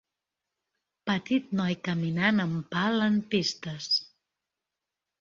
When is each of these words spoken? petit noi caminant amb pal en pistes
petit 1.09 1.53
noi 1.61 1.77
caminant 1.89 2.47
amb 2.49 2.67
pal 2.75 3.09
en 3.11 3.23
pistes 3.37 3.95